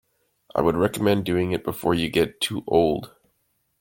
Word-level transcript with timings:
I 0.55 0.61
would 0.61 0.77
recommend 0.77 1.25
doing 1.25 1.51
it 1.51 1.63
before 1.63 1.93
you 1.93 2.09
get 2.09 2.41
too 2.41 2.63
old. 2.65 3.11